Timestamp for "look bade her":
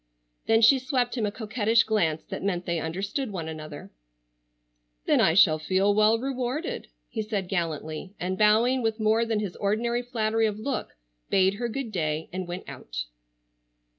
10.57-11.69